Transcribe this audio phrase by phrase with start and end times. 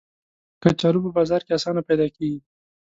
[0.63, 2.39] کچالو په بازار کې آسانه پیدا کېږي